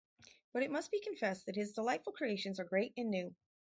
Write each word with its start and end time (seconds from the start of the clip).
But 0.51 0.63
it 0.63 0.71
must 0.71 0.89
be 0.89 0.99
confessed 0.99 1.45
that 1.45 1.55
his 1.55 1.73
delightful 1.73 2.11
creations 2.11 2.59
are 2.59 2.63
great 2.65 2.91
and 2.97 3.11
new. 3.11 3.35